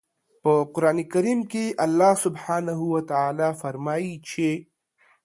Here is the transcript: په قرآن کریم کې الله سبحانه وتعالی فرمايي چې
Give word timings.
په 0.43 0.53
قرآن 0.73 0.97
کریم 1.13 1.39
کې 1.51 1.65
الله 1.85 2.11
سبحانه 2.25 2.73
وتعالی 2.93 3.49
فرمايي 3.61 4.13
چې 4.29 4.49